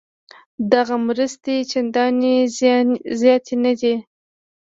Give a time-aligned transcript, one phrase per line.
[0.73, 2.35] دغه مرستې چندانې
[3.19, 3.95] زیاتې نه دي.